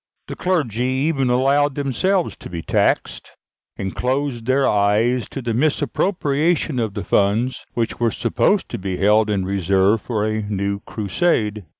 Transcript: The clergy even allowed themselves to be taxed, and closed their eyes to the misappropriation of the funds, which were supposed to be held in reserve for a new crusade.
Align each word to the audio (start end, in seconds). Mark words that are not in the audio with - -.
The 0.29 0.35
clergy 0.35 0.83
even 0.85 1.29
allowed 1.29 1.75
themselves 1.75 2.35
to 2.37 2.49
be 2.49 2.63
taxed, 2.63 3.37
and 3.77 3.93
closed 3.93 4.47
their 4.47 4.67
eyes 4.67 5.29
to 5.29 5.43
the 5.43 5.53
misappropriation 5.53 6.79
of 6.79 6.95
the 6.95 7.03
funds, 7.03 7.67
which 7.75 7.99
were 7.99 8.09
supposed 8.09 8.67
to 8.69 8.79
be 8.79 8.97
held 8.97 9.29
in 9.29 9.45
reserve 9.45 10.01
for 10.01 10.25
a 10.25 10.41
new 10.41 10.79
crusade. 10.87 11.65